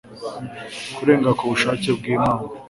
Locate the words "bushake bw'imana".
1.51-2.43